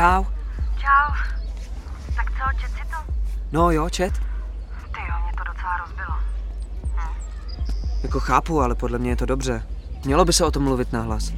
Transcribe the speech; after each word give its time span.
Čau. 0.00 0.24
Čau. 0.78 1.14
Tak 2.16 2.30
co, 2.30 2.60
čet 2.60 2.70
si 2.70 2.90
to? 2.90 3.12
No 3.52 3.70
jo, 3.70 3.90
čet. 3.90 4.12
Ty 4.94 5.00
jo, 5.08 5.14
mě 5.22 5.32
to 5.38 5.44
docela 5.52 5.76
rozbilo. 5.76 6.14
Jako 8.02 8.20
chápu, 8.20 8.60
ale 8.60 8.74
podle 8.74 8.98
mě 8.98 9.10
je 9.10 9.16
to 9.16 9.26
dobře. 9.26 9.62
Mělo 10.04 10.24
by 10.24 10.32
se 10.32 10.44
o 10.44 10.50
tom 10.50 10.62
mluvit 10.62 10.92
nahlas. 10.92 11.32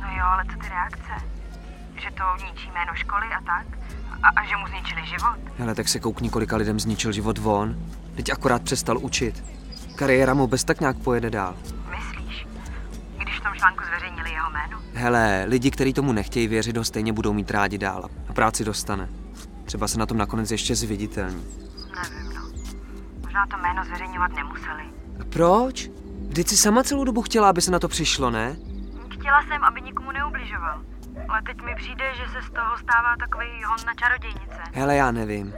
No 0.00 0.08
jo, 0.18 0.24
ale 0.24 0.44
co 0.44 0.58
ty 0.58 0.68
reakce? 0.68 1.26
Že 1.94 2.10
to 2.10 2.44
ničí 2.46 2.70
jméno 2.74 2.94
školy 2.94 3.26
a 3.26 3.40
tak? 3.40 3.66
A, 4.22 4.28
a 4.28 4.44
že 4.44 4.56
mu 4.56 4.66
zničili 4.66 5.06
život? 5.06 5.36
Hele, 5.58 5.74
tak 5.74 5.88
se 5.88 6.00
koukni, 6.00 6.30
kolika 6.30 6.56
lidem 6.56 6.80
zničil 6.80 7.12
život 7.12 7.38
von. 7.38 7.76
Teď 8.16 8.30
akorát 8.30 8.62
přestal 8.62 8.98
učit. 8.98 9.44
Kariéra 9.96 10.34
mu 10.34 10.46
bez 10.46 10.64
tak 10.64 10.80
nějak 10.80 10.96
pojede 10.96 11.30
dál. 11.30 11.54
Hele, 14.98 15.44
lidi, 15.48 15.70
kteří 15.70 15.92
tomu 15.92 16.12
nechtějí 16.12 16.48
věřit, 16.48 16.76
ho 16.76 16.84
stejně 16.84 17.12
budou 17.12 17.32
mít 17.32 17.50
rádi 17.50 17.78
dál 17.78 18.08
a 18.28 18.32
práci 18.32 18.64
dostane. 18.64 19.08
Třeba 19.64 19.88
se 19.88 19.98
na 19.98 20.06
tom 20.06 20.16
nakonec 20.16 20.50
ještě 20.50 20.76
zviditelní. 20.76 21.44
Nevím, 22.02 22.34
no. 22.34 22.42
Možná 23.24 23.46
to 23.46 23.56
jméno 23.56 23.84
zveřejňovat 23.84 24.30
nemuseli. 24.36 24.82
A 25.20 25.24
proč? 25.24 25.90
Vždyť 26.28 26.48
si 26.48 26.56
sama 26.56 26.82
celou 26.82 27.04
dobu 27.04 27.22
chtěla, 27.22 27.48
aby 27.48 27.60
se 27.62 27.70
na 27.70 27.78
to 27.78 27.88
přišlo, 27.88 28.30
ne? 28.30 28.56
Chtěla 29.10 29.42
jsem, 29.42 29.64
aby 29.64 29.80
nikomu 29.80 30.10
neubližoval. 30.12 30.82
Ale 31.28 31.42
teď 31.46 31.56
mi 31.64 31.74
přijde, 31.76 32.04
že 32.14 32.32
se 32.32 32.48
z 32.48 32.50
toho 32.50 32.78
stává 32.78 33.16
takový 33.18 33.46
hon 33.68 33.78
na 33.86 33.94
čarodějnice. 33.94 34.60
Hele, 34.72 34.96
já 34.96 35.10
nevím. 35.10 35.54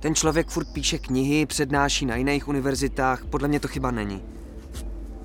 Ten 0.00 0.14
člověk 0.14 0.48
furt 0.48 0.66
píše 0.72 0.98
knihy, 0.98 1.46
přednáší 1.46 2.06
na 2.06 2.16
jiných 2.16 2.48
univerzitách, 2.48 3.24
podle 3.24 3.48
mě 3.48 3.60
to 3.60 3.68
chyba 3.68 3.90
není. 3.90 4.22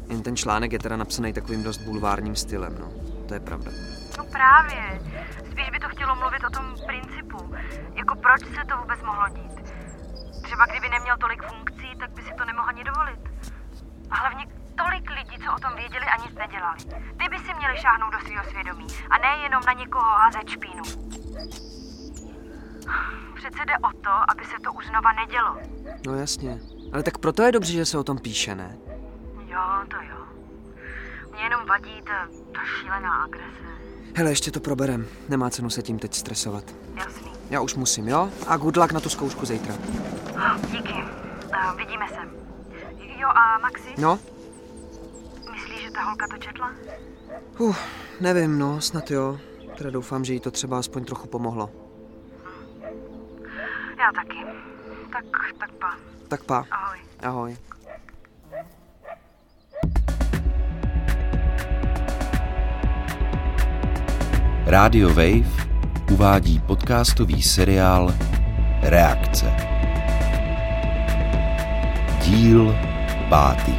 Jen 0.09 0.21
ten 0.23 0.35
článek 0.35 0.71
je 0.71 0.79
teda 0.79 0.97
napsaný 0.97 1.33
takovým 1.33 1.63
dost 1.63 1.77
bulvárním 1.77 2.35
stylem, 2.35 2.75
no. 2.79 3.10
To 3.31 3.35
je 3.35 3.39
pravda. 3.39 3.71
No 4.17 4.23
právě. 4.25 4.99
Spíš 5.51 5.69
by 5.69 5.79
to 5.79 5.89
chtělo 5.89 6.15
mluvit 6.15 6.43
o 6.43 6.49
tom 6.49 6.75
principu. 6.87 7.55
Jako 7.95 8.15
proč 8.15 8.41
se 8.41 8.65
to 8.69 8.77
vůbec 8.77 9.01
mohlo 9.01 9.27
dít. 9.29 9.55
Třeba 10.43 10.65
kdyby 10.65 10.89
neměl 10.89 11.17
tolik 11.17 11.43
funkcí, 11.43 11.95
tak 11.99 12.09
by 12.11 12.21
si 12.21 12.33
to 12.37 12.45
nemohl 12.45 12.69
ani 12.69 12.83
dovolit. 12.83 13.19
A 14.09 14.15
hlavně 14.15 14.45
tolik 14.75 15.09
lidí, 15.09 15.45
co 15.45 15.55
o 15.55 15.59
tom 15.59 15.75
věděli 15.75 16.05
a 16.05 16.15
nic 16.23 16.35
nedělali. 16.35 16.79
Ty 17.19 17.29
by 17.29 17.37
si 17.39 17.53
měli 17.53 17.77
šáhnout 17.77 18.13
do 18.13 18.19
svého 18.19 18.43
svědomí 18.43 18.87
a 19.09 19.17
ne 19.17 19.43
jenom 19.43 19.61
na 19.67 19.73
někoho 19.73 20.09
házet 20.21 20.49
špínu. 20.49 20.83
Přece 23.35 23.65
jde 23.65 23.73
o 23.77 23.91
to, 24.03 24.13
aby 24.31 24.45
se 24.45 24.57
to 24.63 24.73
už 24.73 24.87
znova 24.87 25.11
nedělo. 25.11 25.57
No 26.07 26.15
jasně. 26.15 26.59
Ale 26.93 27.03
tak 27.03 27.17
proto 27.17 27.43
je 27.43 27.51
dobře, 27.51 27.73
že 27.73 27.85
se 27.85 27.97
o 27.97 28.03
tom 28.03 28.17
píše, 28.17 28.55
ne? 28.55 28.77
Mě 31.41 31.45
jenom 31.45 31.65
vadí 31.67 32.01
ta, 32.07 32.27
ta 32.53 32.59
šílená 32.65 33.23
agrese. 33.23 33.67
Hele, 34.15 34.31
ještě 34.31 34.51
to 34.51 34.59
proberem. 34.59 35.07
Nemá 35.29 35.49
cenu 35.49 35.69
se 35.69 35.81
tím 35.81 35.99
teď 35.99 36.13
stresovat. 36.13 36.63
Jasný. 36.95 37.31
Já 37.49 37.61
už 37.61 37.75
musím, 37.75 38.07
jo? 38.07 38.29
A 38.47 38.57
good 38.57 38.77
luck 38.77 38.91
na 38.91 38.99
tu 38.99 39.09
zkoušku 39.09 39.45
zítra. 39.45 39.75
Díky. 40.71 40.93
Uh, 40.93 41.77
vidíme 41.77 42.07
se. 42.07 42.15
Jo 43.19 43.27
a 43.29 43.57
Maxi, 43.59 43.89
No? 43.97 44.19
myslíš, 45.51 45.81
že 45.81 45.91
ta 45.91 46.01
holka 46.03 46.27
to 46.27 46.37
četla? 46.37 46.71
Uh, 47.59 47.75
nevím, 48.19 48.59
no, 48.59 48.81
snad 48.81 49.11
jo. 49.11 49.39
Teda 49.77 49.89
doufám, 49.89 50.25
že 50.25 50.33
jí 50.33 50.39
to 50.39 50.51
třeba 50.51 50.79
aspoň 50.79 51.05
trochu 51.05 51.27
pomohlo. 51.27 51.69
Já 53.99 54.11
taky. 54.15 54.37
Tak, 55.13 55.25
tak 55.59 55.71
pa. 55.71 55.95
Tak 56.27 56.43
pa. 56.43 56.65
Ahoj. 56.71 56.97
Ahoj. 57.19 57.57
Radio 64.65 65.09
Wave 65.09 65.51
uvádí 66.11 66.59
podcastový 66.59 67.41
seriál 67.41 68.13
Reakce. 68.81 69.53
Díl 72.25 72.75
pátý. 73.29 73.75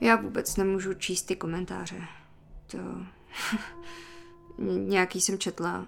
Já 0.00 0.16
vůbec 0.16 0.56
nemůžu 0.56 0.94
číst 0.94 1.22
ty 1.22 1.36
komentáře. 1.36 2.00
To... 2.66 2.78
Ně- 4.58 4.78
Nějaký 4.88 5.20
jsem 5.20 5.38
četla, 5.38 5.86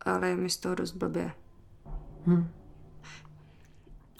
ale 0.00 0.28
je 0.28 0.36
mi 0.36 0.50
z 0.50 0.56
toho 0.56 0.74
dost 0.74 0.92
blbě. 0.92 1.32
Hm. 2.26 2.48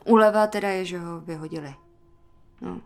Uleva 0.04 0.46
teda 0.46 0.68
je, 0.68 0.84
že 0.84 0.98
ho 0.98 1.20
vyhodili. 1.20 1.74
No. 2.60 2.80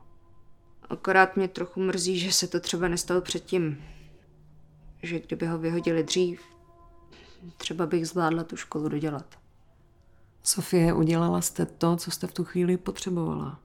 Akorát 0.91 1.37
mě 1.37 1.49
trochu 1.49 1.81
mrzí, 1.81 2.19
že 2.19 2.33
se 2.33 2.49
to 2.49 2.61
třeba 2.61 2.89
nestalo 2.89 3.21
předtím. 3.21 3.85
Že 5.03 5.21
kdyby 5.21 5.47
ho 5.47 5.59
vyhodili 5.59 6.03
dřív, 6.03 6.43
třeba 7.57 7.87
bych 7.87 8.09
zvládla 8.09 8.45
tu 8.45 8.57
školu 8.57 8.89
dodělat. 8.89 9.39
Sofie, 10.43 10.93
udělala 10.93 11.41
jste 11.41 11.67
to, 11.67 11.97
co 11.97 12.11
jste 12.11 12.27
v 12.27 12.33
tu 12.33 12.45
chvíli 12.45 12.77
potřebovala. 12.77 13.61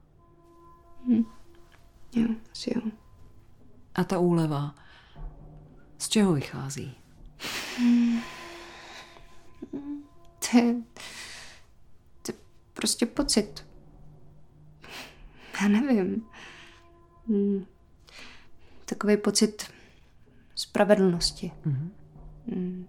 Jo, 2.12 2.28
asi 2.52 2.72
jo. 2.74 2.82
A 3.94 4.04
ta 4.04 4.18
úleva, 4.18 4.74
z 5.98 6.08
čeho 6.08 6.32
vychází? 6.32 6.94
To 10.50 10.58
je, 10.58 10.74
to 12.22 12.32
je 12.32 12.34
prostě 12.72 13.06
pocit. 13.06 13.65
Já 15.62 15.68
nevím. 15.68 16.26
Hmm. 17.28 17.66
Takový 18.84 19.16
pocit 19.16 19.70
spravedlnosti. 20.54 21.52
Mm. 22.46 22.86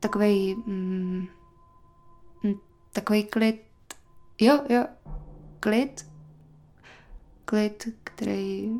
Takový, 0.00 0.54
mm, 0.54 1.26
mm, 2.42 2.54
takový 2.92 3.24
klid. 3.24 3.62
Jo, 4.40 4.60
jo, 4.68 4.86
klid. 5.60 6.06
Klid, 7.44 7.88
který 8.04 8.70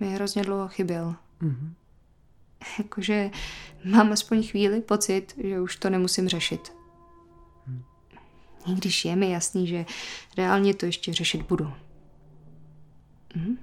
mi 0.00 0.14
hrozně 0.14 0.42
dlouho 0.42 0.68
chyběl. 0.68 1.16
Jakože 2.78 3.30
mám 3.84 4.12
aspoň 4.12 4.46
chvíli 4.48 4.80
pocit, 4.80 5.34
že 5.44 5.60
už 5.60 5.76
to 5.76 5.90
nemusím 5.90 6.28
řešit. 6.28 6.72
I 8.66 8.74
když 8.74 9.04
je 9.04 9.16
mi 9.16 9.30
jasný, 9.30 9.66
že 9.66 9.86
reálně 10.36 10.74
to 10.74 10.86
ještě 10.86 11.12
řešit 11.12 11.42
budu. 11.42 11.72
Mhm. 13.34 13.58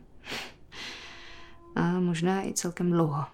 A 1.76 1.82
možná 1.82 2.46
i 2.46 2.54
celkem 2.54 2.92
dlouho. 2.92 3.26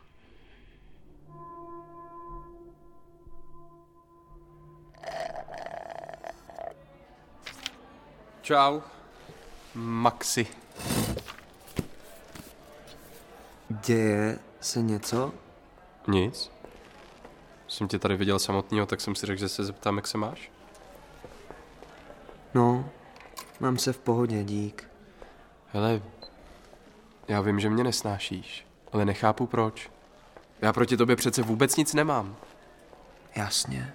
Čau. 8.41 8.81
Maxi. 9.75 10.47
Děje 13.69 14.39
se 14.61 14.81
něco? 14.81 15.34
Nic. 16.07 16.51
Jsem 17.67 17.88
tě 17.88 17.99
tady 17.99 18.17
viděl 18.17 18.39
samotného, 18.39 18.85
tak 18.85 19.01
jsem 19.01 19.16
si 19.16 19.25
řekl, 19.25 19.39
že 19.39 19.49
se 19.49 19.63
zeptám, 19.63 19.95
jak 19.95 20.07
se 20.07 20.17
máš. 20.17 20.51
No, 22.53 22.90
mám 23.59 23.78
se 23.78 23.94
v 23.94 24.00
pohodě, 24.00 24.44
dík. 24.44 24.90
Hele, 25.68 26.02
já 27.28 27.41
vím, 27.41 27.59
že 27.59 27.69
mě 27.69 27.84
nesnášíš, 27.84 28.68
ale 28.91 29.06
nechápu 29.06 29.47
proč. 29.47 29.90
Já 30.62 30.74
proti 30.74 30.97
tobě 30.97 31.16
přece 31.16 31.41
vůbec 31.41 31.75
nic 31.75 31.94
nemám. 31.94 32.35
Jasně. 33.35 33.94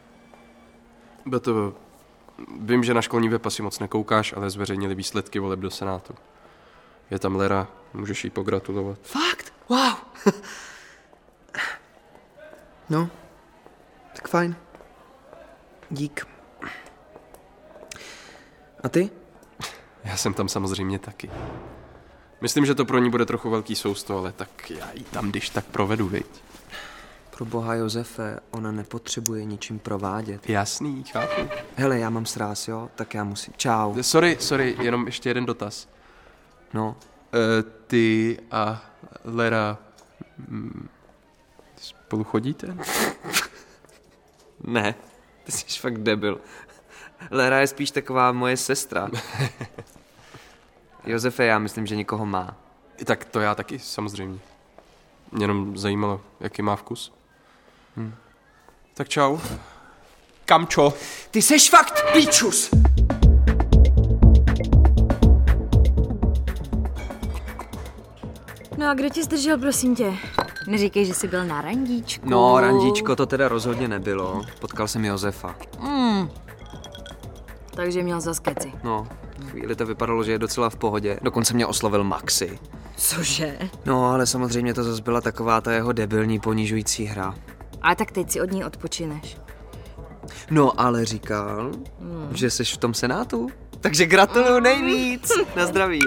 Bo 1.26 1.40
to... 1.40 1.74
Vím, 2.60 2.84
že 2.84 2.94
na 2.94 3.02
školní 3.02 3.28
web 3.28 3.46
asi 3.46 3.62
moc 3.62 3.78
nekoukáš, 3.78 4.32
ale 4.36 4.50
zveřejnili 4.50 4.94
výsledky 4.94 5.38
voleb 5.38 5.60
do 5.60 5.70
Senátu. 5.70 6.14
Je 7.10 7.18
tam 7.18 7.36
Lera, 7.36 7.68
můžeš 7.94 8.24
jí 8.24 8.30
pogratulovat. 8.30 8.98
Fakt? 9.02 9.52
Wow. 9.68 9.94
no, 12.90 13.10
tak 14.14 14.28
fajn. 14.28 14.56
Dík. 15.90 16.31
A 18.82 18.88
ty? 18.88 19.10
Já 20.04 20.16
jsem 20.16 20.34
tam 20.34 20.48
samozřejmě 20.48 20.98
taky. 20.98 21.30
Myslím, 22.40 22.66
že 22.66 22.74
to 22.74 22.84
pro 22.84 22.98
ní 22.98 23.10
bude 23.10 23.26
trochu 23.26 23.50
velký 23.50 23.74
sousto, 23.76 24.18
ale 24.18 24.32
tak 24.32 24.70
já 24.70 24.88
ji 24.94 25.02
tam 25.04 25.30
když 25.30 25.48
tak 25.50 25.64
provedu, 25.64 26.08
viď? 26.08 26.26
Pro 27.36 27.44
boha 27.44 27.74
Josefe, 27.74 28.40
ona 28.50 28.72
nepotřebuje 28.72 29.44
ničím 29.44 29.78
provádět. 29.78 30.48
Jasný, 30.50 31.04
chápu. 31.04 31.42
Hele, 31.76 31.98
já 31.98 32.10
mám 32.10 32.26
sráz, 32.26 32.68
jo? 32.68 32.88
Tak 32.94 33.14
já 33.14 33.24
musím. 33.24 33.54
Čau. 33.56 34.02
Sorry, 34.02 34.36
sorry, 34.40 34.76
jenom 34.80 35.06
ještě 35.06 35.28
jeden 35.30 35.46
dotaz. 35.46 35.88
No, 36.74 36.96
E, 37.34 37.62
ty 37.86 38.38
a 38.50 38.82
Lera 39.24 39.78
mm, 40.48 40.88
spolu 41.76 42.24
chodíte? 42.24 42.76
ne. 44.64 44.94
Ty 45.44 45.52
jsi 45.52 45.80
fakt 45.80 45.98
debil. 45.98 46.40
Lera 47.30 47.60
je 47.60 47.66
spíš 47.66 47.90
taková 47.90 48.32
moje 48.32 48.56
sestra. 48.56 49.08
Josefe, 51.06 51.44
já 51.44 51.58
myslím, 51.58 51.86
že 51.86 51.96
nikoho 51.96 52.26
má. 52.26 52.56
Tak 53.04 53.24
to 53.24 53.40
já 53.40 53.54
taky, 53.54 53.78
samozřejmě. 53.78 54.38
Mě 55.32 55.44
jenom 55.44 55.78
zajímalo, 55.78 56.20
jaký 56.40 56.62
má 56.62 56.76
vkus. 56.76 57.12
Hm. 57.96 58.14
Tak 58.94 59.08
čau. 59.08 59.38
Kamčo. 60.44 60.94
Ty 61.30 61.42
seš 61.42 61.70
fakt 61.70 62.12
píčus! 62.12 62.70
No 68.78 68.88
a 68.88 68.94
kdo 68.94 69.08
tě 69.08 69.22
zdržel, 69.22 69.58
prosím 69.58 69.96
tě? 69.96 70.14
Neříkej, 70.66 71.04
že 71.04 71.14
jsi 71.14 71.28
byl 71.28 71.44
na 71.44 71.60
randíčku. 71.60 72.28
No, 72.28 72.60
randíčko 72.60 73.16
to 73.16 73.26
teda 73.26 73.48
rozhodně 73.48 73.88
nebylo. 73.88 74.42
Potkal 74.60 74.88
jsem 74.88 75.04
Josefa. 75.04 75.56
Mm. 75.80 76.30
Takže 77.74 78.02
měl 78.02 78.20
za 78.20 78.34
skeci. 78.34 78.72
No, 78.84 79.08
chvíli 79.50 79.76
to 79.76 79.86
vypadalo, 79.86 80.24
že 80.24 80.32
je 80.32 80.38
docela 80.38 80.70
v 80.70 80.76
pohodě. 80.76 81.18
Dokonce 81.22 81.54
mě 81.54 81.66
oslovil 81.66 82.04
Maxi. 82.04 82.58
Cože? 82.96 83.58
No, 83.84 84.10
ale 84.10 84.26
samozřejmě 84.26 84.74
to 84.74 84.84
zase 84.84 85.02
byla 85.02 85.20
taková 85.20 85.60
ta 85.60 85.72
jeho 85.72 85.92
debilní 85.92 86.40
ponižující 86.40 87.04
hra. 87.04 87.34
Ale 87.82 87.96
tak 87.96 88.12
teď 88.12 88.30
si 88.30 88.40
od 88.40 88.50
ní 88.50 88.64
odpočineš. 88.64 89.36
No, 90.50 90.80
ale 90.80 91.04
říkal, 91.04 91.72
hmm. 92.00 92.28
že 92.34 92.50
jsi 92.50 92.64
v 92.64 92.76
tom 92.76 92.94
senátu. 92.94 93.50
Takže 93.80 94.06
gratuluju 94.06 94.60
nejvíc. 94.60 95.32
Na 95.56 95.66
zdraví. 95.66 96.00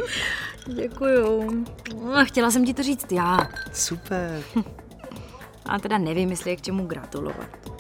Děkuju. 0.68 1.66
No, 2.06 2.26
chtěla 2.26 2.52
jsem 2.52 2.66
ti 2.66 2.74
to 2.74 2.84
říct 2.84 3.12
já. 3.12 3.38
Super. 3.74 4.44
A 5.66 5.80
teda 5.80 5.98
nevím, 5.98 6.30
jestli 6.30 6.50
je 6.50 6.56
k 6.56 6.62
čemu 6.62 6.86
gratulovat. 6.86 7.75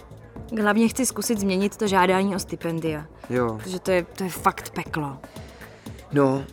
Hlavně 0.61 0.87
chci 0.87 1.05
zkusit 1.05 1.39
změnit 1.39 1.77
to 1.77 1.87
žádání 1.87 2.35
o 2.35 2.39
stipendia. 2.39 3.05
Jo. 3.29 3.59
Protože 3.63 3.79
to 3.79 3.91
je, 3.91 4.03
to 4.03 4.23
je 4.23 4.29
fakt 4.29 4.69
peklo. 4.69 5.17
No, 6.11 6.43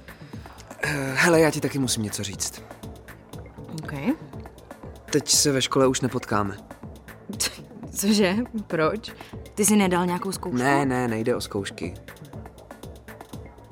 eh, 0.83 1.15
hele, 1.17 1.41
já 1.41 1.51
ti 1.51 1.61
taky 1.61 1.79
musím 1.79 2.03
něco 2.03 2.23
říct. 2.23 2.63
OK. 3.83 3.93
Teď 5.11 5.29
se 5.29 5.53
ve 5.53 5.63
škole 5.63 5.87
už 5.87 6.01
nepotkáme. 6.01 6.57
Cože? 7.95 8.37
Proč? 8.67 9.13
Ty 9.55 9.65
jsi 9.65 9.77
nedal 9.77 10.07
nějakou 10.07 10.33
zkoušku? 10.33 10.59
Ne, 10.59 10.87
ne, 10.87 11.09
nejde 11.09 11.37
o 11.37 11.41
zkoušky. 11.41 11.95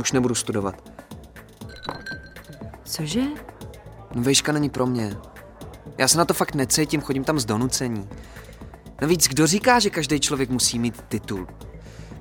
Už 0.01 0.13
nebudu 0.13 0.35
studovat. 0.35 0.91
Cože? 2.85 3.23
No 4.15 4.23
vejška 4.23 4.53
není 4.53 4.71
pro 4.71 4.87
mě. 4.87 5.17
Já 5.99 6.09
se 6.09 6.19
na 6.19 6.25
to 6.25 6.35
fakt 6.35 6.55
necítím, 6.55 7.01
chodím 7.01 7.25
tam 7.25 7.39
z 7.39 7.45
donucení. 7.45 8.09
Navíc 9.01 9.29
kdo 9.29 9.47
říká, 9.47 9.79
že 9.79 9.91
každý 9.91 10.21
člověk 10.21 10.51
musí 10.51 10.79
mít 10.79 11.05
titul? 11.09 11.49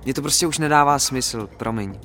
Mně 0.04 0.14
to 0.14 0.22
prostě 0.22 0.48
už 0.48 0.58
nedává 0.58 1.00
smysl, 1.00 1.50
promiň. 1.58 2.00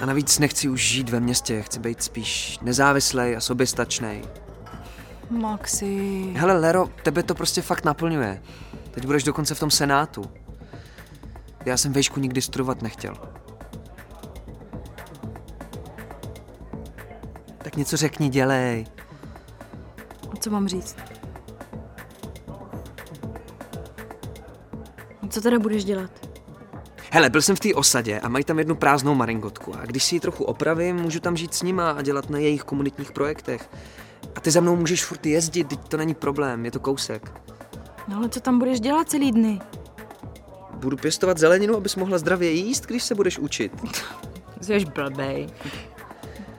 A 0.00 0.06
navíc 0.06 0.38
nechci 0.38 0.68
už 0.68 0.88
žít 0.88 1.08
ve 1.10 1.20
městě, 1.20 1.62
chci 1.62 1.80
být 1.80 2.02
spíš 2.02 2.58
nezávislej 2.62 3.36
a 3.36 3.40
soběstačnej. 3.40 4.22
Maxi. 5.30 6.32
Hele, 6.36 6.58
Lero, 6.58 6.88
tebe 7.02 7.22
to 7.22 7.34
prostě 7.34 7.62
fakt 7.62 7.84
naplňuje. 7.84 8.42
Teď 8.90 9.06
budeš 9.06 9.22
dokonce 9.22 9.54
v 9.54 9.60
tom 9.60 9.70
senátu. 9.70 10.30
Já 11.64 11.76
jsem 11.76 11.92
vejšku 11.92 12.20
nikdy 12.20 12.42
studovat 12.42 12.82
nechtěl. 12.82 13.14
Tak 17.58 17.76
něco 17.76 17.96
řekni, 17.96 18.28
dělej. 18.28 18.86
Co 20.40 20.50
mám 20.50 20.68
říct? 20.68 20.96
Co 25.32 25.40
teda 25.40 25.58
budeš 25.58 25.84
dělat? 25.84 26.10
Hele, 27.10 27.30
byl 27.30 27.42
jsem 27.42 27.56
v 27.56 27.60
té 27.60 27.74
osadě 27.74 28.20
a 28.20 28.28
mají 28.28 28.44
tam 28.44 28.58
jednu 28.58 28.74
prázdnou 28.74 29.14
maringotku 29.14 29.74
a 29.74 29.86
když 29.86 30.04
si 30.04 30.14
ji 30.16 30.20
trochu 30.20 30.44
opravím, 30.44 30.96
můžu 30.96 31.20
tam 31.20 31.36
žít 31.36 31.54
s 31.54 31.62
nima 31.62 31.90
a 31.90 32.02
dělat 32.02 32.30
na 32.30 32.38
jejich 32.38 32.62
komunitních 32.62 33.12
projektech. 33.12 33.70
A 34.34 34.40
ty 34.40 34.50
za 34.50 34.60
mnou 34.60 34.76
můžeš 34.76 35.04
furt 35.04 35.26
jezdit, 35.26 35.68
teď 35.68 35.88
to 35.88 35.96
není 35.96 36.14
problém, 36.14 36.64
je 36.64 36.70
to 36.70 36.80
kousek. 36.80 37.40
No 38.08 38.16
ale 38.16 38.28
co 38.28 38.40
tam 38.40 38.58
budeš 38.58 38.80
dělat 38.80 39.10
celý 39.10 39.32
dny? 39.32 39.60
Budu 40.74 40.96
pěstovat 40.96 41.38
zeleninu, 41.38 41.76
abys 41.76 41.96
mohla 41.96 42.18
zdravě 42.18 42.50
jíst, 42.50 42.86
když 42.86 43.02
se 43.02 43.14
budeš 43.14 43.38
učit. 43.38 43.72
Jsi 44.60 44.84
blbej. 44.84 45.48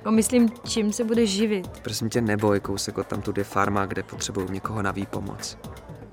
No 0.05 0.11
myslím, 0.11 0.49
čím 0.67 0.93
se 0.93 1.03
budeš 1.03 1.29
živit? 1.29 1.67
Prosím 1.67 2.09
tě, 2.09 2.21
neboj, 2.21 2.59
kousek 2.59 2.97
od 2.97 3.07
tamtud 3.07 3.37
je 3.37 3.43
farma, 3.43 3.85
kde 3.85 4.03
potřebuju 4.03 4.51
někoho 4.51 4.81
na 4.81 4.91
výpomoc. 4.91 5.57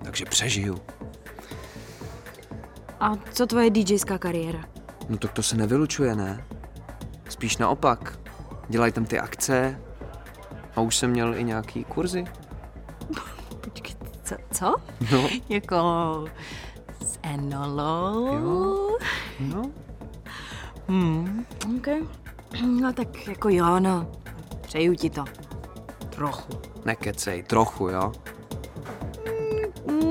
Takže 0.04 0.24
přežiju. 0.24 0.78
A 3.00 3.16
co 3.32 3.46
tvoje 3.46 3.70
DJská 3.70 4.18
kariéra? 4.18 4.60
No 5.08 5.16
tak 5.16 5.32
to 5.32 5.42
se 5.42 5.56
nevylučuje, 5.56 6.16
ne? 6.16 6.44
Spíš 7.28 7.56
naopak. 7.56 8.18
Dělají 8.68 8.92
tam 8.92 9.04
ty 9.04 9.18
akce 9.18 9.80
a 10.76 10.80
už 10.80 10.96
jsem 10.96 11.10
měl 11.10 11.34
i 11.34 11.44
nějaký 11.44 11.84
kurzy. 11.84 12.24
Počkej, 13.60 13.96
co? 14.24 14.34
co? 14.52 14.76
No, 15.12 15.28
Jako 15.48 16.24
s 17.06 17.18
enolou? 17.22 18.26
Jo. 18.26 18.96
no. 19.40 19.70
Hmm, 20.88 21.46
OK. 21.76 21.86
No 22.66 22.92
tak 22.92 23.28
jako 23.28 23.48
jo, 23.48 23.80
no. 23.80 24.10
Přeju 24.60 24.94
ti 24.94 25.10
to. 25.10 25.24
Trochu. 26.10 26.52
Nekecej, 26.84 27.42
trochu, 27.42 27.88
jo? 27.88 28.12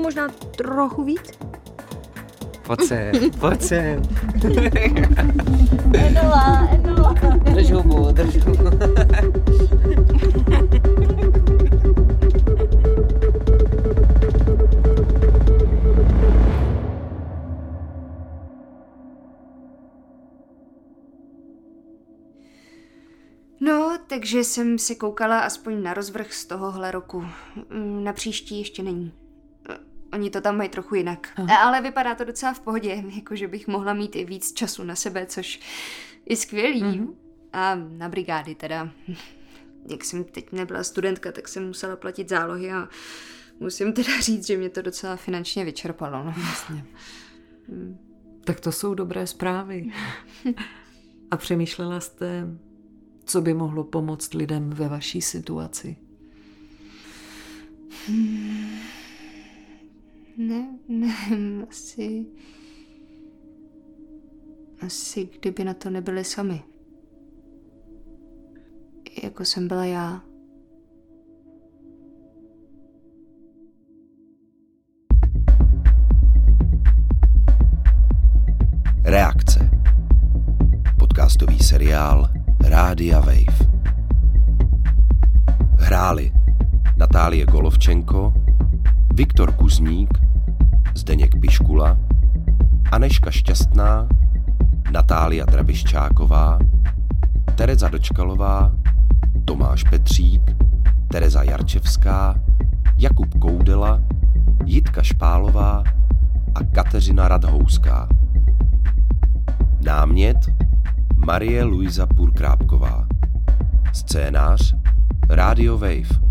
Možná 0.02 0.28
trochu 0.56 1.04
víc? 1.04 1.30
Pojď 2.70 2.82
sem, 2.82 3.12
pojď 3.40 3.62
sem. 3.62 4.02
Enola, 5.94 6.68
Enola. 6.70 7.14
Drž 7.54 7.70
hubu, 7.70 8.12
drž 8.12 8.36
hubu. 8.36 8.70
No, 23.60 23.98
takže 24.06 24.44
jsem 24.44 24.78
si 24.78 24.96
koukala 24.96 25.40
aspoň 25.40 25.82
na 25.82 25.94
rozvrh 25.94 26.32
z 26.32 26.46
tohohle 26.46 26.90
roku. 26.90 27.24
Mm, 27.70 28.04
Na 28.04 28.12
příští 28.12 28.58
ještě 28.58 28.82
není. 28.82 29.19
Oni 30.12 30.30
to 30.30 30.40
tam 30.40 30.56
mají 30.56 30.68
trochu 30.68 30.94
jinak. 30.94 31.28
Aha. 31.36 31.56
Ale 31.56 31.80
vypadá 31.80 32.14
to 32.14 32.24
docela 32.24 32.54
v 32.54 32.60
pohodě, 32.60 33.04
jakože 33.14 33.48
bych 33.48 33.68
mohla 33.68 33.92
mít 33.92 34.16
i 34.16 34.24
víc 34.24 34.52
času 34.52 34.84
na 34.84 34.96
sebe, 34.96 35.26
což 35.26 35.60
je 36.26 36.36
skvělý. 36.36 36.82
Mhm. 36.82 37.14
A 37.52 37.74
na 37.74 38.08
brigády 38.08 38.54
teda. 38.54 38.90
Jak 39.90 40.04
jsem 40.04 40.24
teď 40.24 40.52
nebyla 40.52 40.84
studentka, 40.84 41.32
tak 41.32 41.48
jsem 41.48 41.66
musela 41.66 41.96
platit 41.96 42.28
zálohy 42.28 42.72
a 42.72 42.88
musím 43.60 43.92
teda 43.92 44.20
říct, 44.20 44.46
že 44.46 44.56
mě 44.56 44.70
to 44.70 44.82
docela 44.82 45.16
finančně 45.16 45.64
vyčerpalo. 45.64 46.24
No. 46.24 46.34
Jasně. 46.48 46.84
Tak 48.44 48.60
to 48.60 48.72
jsou 48.72 48.94
dobré 48.94 49.26
zprávy. 49.26 49.92
A 51.30 51.36
přemýšlela 51.36 52.00
jste, 52.00 52.46
co 53.24 53.40
by 53.40 53.54
mohlo 53.54 53.84
pomoct 53.84 54.34
lidem 54.34 54.70
ve 54.70 54.88
vaší 54.88 55.22
situaci? 55.22 55.96
Ne, 58.08 58.80
ne, 60.36 60.78
asi... 61.68 62.26
Asi 64.80 65.28
kdyby 65.40 65.64
na 65.64 65.74
to 65.74 65.90
nebyli 65.90 66.24
sami. 66.24 66.62
Jako 69.22 69.44
jsem 69.44 69.68
byla 69.68 69.84
já. 69.84 70.22
Reakce. 79.04 79.70
Podcastový 80.98 81.58
seriál 81.58 82.28
Rádia 82.60 83.20
Wave. 83.20 83.70
Hráli 85.78 86.32
Natálie 86.96 87.46
Golovčenko, 87.46 88.32
Viktor 89.20 89.52
Kuzník, 89.52 90.18
Zdeněk 90.94 91.40
Piškula, 91.40 91.98
Aneška 92.92 93.30
Šťastná, 93.30 94.08
Natália 94.92 95.44
Drabiščáková, 95.44 96.58
Tereza 97.54 97.88
Dočkalová, 97.88 98.72
Tomáš 99.44 99.84
Petřík, 99.84 100.56
Tereza 101.08 101.42
Jarčevská, 101.42 102.40
Jakub 102.96 103.34
Koudela, 103.38 104.00
Jitka 104.64 105.02
Špálová 105.02 105.84
a 106.54 106.64
Kateřina 106.64 107.28
Radhouská. 107.28 108.08
Námět 109.84 110.38
Marie 111.16 111.64
Luisa 111.64 112.06
Purkrápková. 112.06 113.06
Scénář 113.92 114.74
Radio 115.28 115.78
Wave. 115.78 116.29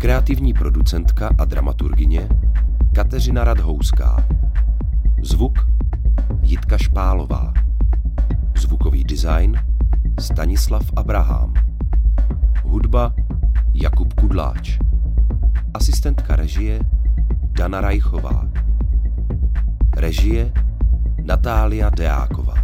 Kreativní 0.00 0.54
producentka 0.54 1.30
a 1.38 1.44
dramaturgině 1.44 2.28
Kateřina 2.94 3.44
Radhouská. 3.44 4.28
Zvuk 5.22 5.68
Jitka 6.42 6.78
Špálová. 6.78 7.54
Zvukový 8.56 9.04
design 9.04 9.58
Stanislav 10.20 10.90
Abraham. 10.96 11.54
Hudba 12.62 13.14
Jakub 13.74 14.12
Kudláč. 14.12 14.78
Asistentka 15.74 16.36
režie 16.36 16.80
Dana 17.52 17.80
Rajchová. 17.80 18.48
Režie 19.96 20.52
Natália 21.24 21.90
Deáková. 21.90 22.59